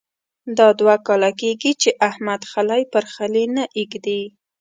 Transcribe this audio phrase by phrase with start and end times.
[0.57, 4.21] دا دوه کاله کېږې چې احمد خلی پر خلي نه اېږدي.